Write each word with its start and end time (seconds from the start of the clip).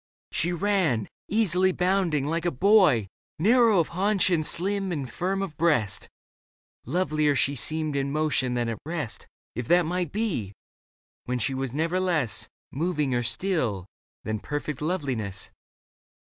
She 0.31 0.51
ran, 0.51 1.07
easily 1.27 1.71
bounding, 1.71 2.25
like 2.25 2.45
a 2.45 2.49
boy, 2.49 3.07
Narrow 3.37 3.77
of 3.77 3.89
haunch 3.89 4.31
and 4.31 4.43
slim 4.43 4.91
and 4.91 5.07
firm 5.07 5.43
of 5.43 5.55
breast. 5.57 6.09
Lovelier 6.87 7.35
she 7.35 7.53
seemed 7.53 7.95
in 7.95 8.11
motion 8.11 8.55
than 8.55 8.67
at 8.67 8.79
rest. 8.83 9.27
If 9.53 9.67
that 9.67 9.85
might 9.85 10.11
be, 10.11 10.53
when 11.25 11.37
she 11.37 11.53
was 11.53 11.71
never 11.71 11.99
less. 11.99 12.49
Moving 12.71 13.13
or 13.13 13.21
still, 13.21 13.85
than 14.23 14.39
perfect 14.39 14.81
loveliness. 14.81 15.51